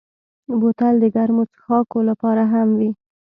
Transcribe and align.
بوتل 0.59 0.95
د 0.99 1.05
ګرمو 1.15 1.43
څښاکو 1.51 1.99
لپاره 2.09 2.43
هم 2.53 2.69
وي. 2.79 2.91